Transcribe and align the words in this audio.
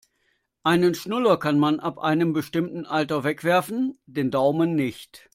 Einen 0.63 0.95
Schnuller 0.95 1.37
kann 1.37 1.59
man 1.59 1.79
ab 1.79 1.99
einem 1.99 2.33
bestimmten 2.33 2.87
Alter 2.87 3.23
wegwerfen, 3.23 3.99
den 4.07 4.31
Daumen 4.31 4.73
nicht. 4.73 5.29